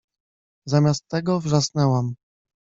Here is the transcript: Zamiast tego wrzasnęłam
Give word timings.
Zamiast 0.65 1.05
tego 1.07 1.39
wrzasnęłam 1.39 2.15